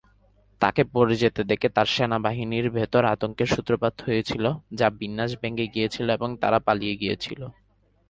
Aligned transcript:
তাকে 0.61 0.81
পড়ে 0.93 1.15
যেতে 1.15 1.41
দেখে 1.43 1.67
তার 1.69 1.87
সেনাবাহিনীর 1.95 2.67
ভেতর 2.69 3.03
আতঙ্কের 3.05 3.47
সূত্রপাত 3.47 3.95
হয়েছিল 4.05 4.43
যা 4.73 4.87
বিন্যাস 4.99 5.31
ভেঙে 5.41 5.65
গিয়েছিল 5.73 6.07
এবং 6.17 6.29
তারা 6.41 6.59
পালিয়ে 6.67 6.95
গিয়েছিল। 6.95 7.41